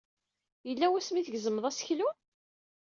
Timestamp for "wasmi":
0.91-1.17